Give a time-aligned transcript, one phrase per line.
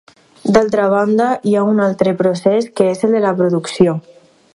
[0.53, 3.95] D'altra banda, hi ha un altre procés que és el de la producció.